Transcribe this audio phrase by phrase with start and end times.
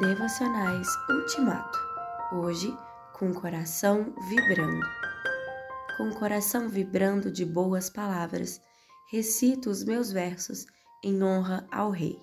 [0.00, 1.78] Devocionais Ultimato.
[2.32, 2.74] Hoje,
[3.12, 4.86] com o coração vibrando.
[5.98, 8.58] Com o coração vibrando de boas palavras,
[9.10, 10.64] recito os meus versos
[11.04, 12.18] em honra ao Rei.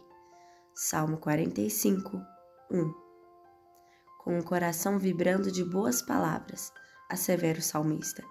[0.74, 2.20] Salmo 45,
[2.72, 2.94] 1.
[4.24, 6.74] Com o coração vibrando de boas palavras,
[7.08, 8.24] assevera o salmista,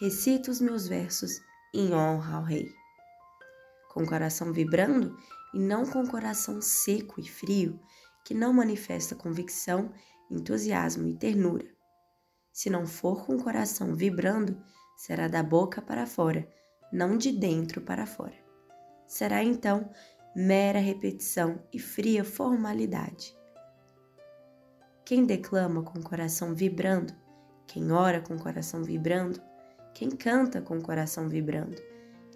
[0.00, 1.40] recito os meus versos
[1.74, 2.72] em honra ao Rei.
[3.92, 5.18] Com o coração vibrando
[5.52, 7.80] e não com o coração seco e frio,
[8.26, 9.92] que não manifesta convicção,
[10.28, 11.64] entusiasmo e ternura.
[12.52, 14.60] Se não for com o coração vibrando,
[14.96, 16.44] será da boca para fora,
[16.92, 18.34] não de dentro para fora.
[19.06, 19.88] Será então
[20.34, 23.32] mera repetição e fria formalidade.
[25.04, 27.14] Quem declama com o coração vibrando,
[27.64, 29.40] quem ora com o coração vibrando,
[29.94, 31.80] quem canta com o coração vibrando,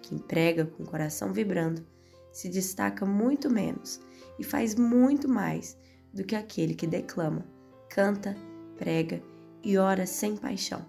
[0.01, 1.85] quem prega com o coração vibrando,
[2.31, 3.99] se destaca muito menos
[4.39, 5.77] e faz muito mais
[6.13, 7.45] do que aquele que declama,
[7.89, 8.35] canta,
[8.77, 9.21] prega
[9.63, 10.85] e ora sem paixão.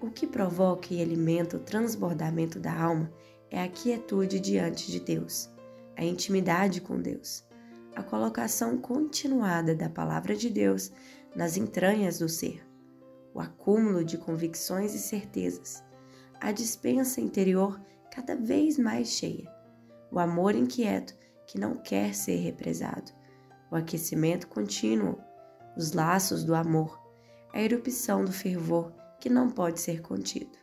[0.00, 3.12] O que provoca e alimenta o transbordamento da alma
[3.50, 5.50] é a quietude diante de Deus,
[5.96, 7.44] a intimidade com Deus,
[7.94, 10.90] a colocação continuada da palavra de Deus
[11.36, 12.64] nas entranhas do ser,
[13.34, 15.84] o acúmulo de convicções e certezas,
[16.40, 17.78] a dispensa interior
[18.10, 19.50] cada vez mais cheia,
[20.10, 21.14] o amor inquieto
[21.46, 23.12] que não quer ser represado,
[23.70, 25.18] o aquecimento contínuo,
[25.76, 27.00] os laços do amor,
[27.52, 30.58] a erupção do fervor que não pode ser contido.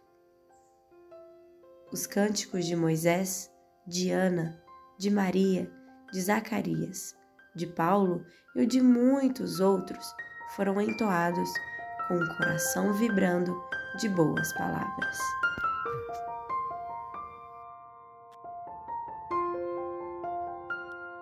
[1.92, 3.50] Os cânticos de Moisés,
[3.86, 4.62] de Ana,
[4.98, 5.72] de Maria,
[6.12, 7.16] de Zacarias,
[7.56, 8.26] de Paulo
[8.56, 10.14] e de muitos outros
[10.56, 11.50] foram entoados
[12.08, 13.56] com o coração vibrando
[14.00, 15.18] de boas palavras.